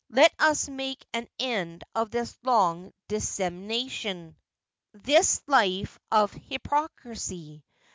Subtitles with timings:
[0.09, 4.35] Let us make an end of this long dissimulation—
[4.93, 7.63] this life of hypocrisy.